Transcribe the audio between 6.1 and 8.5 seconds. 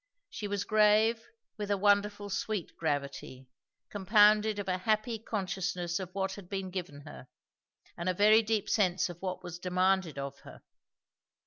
what had been given her, and a very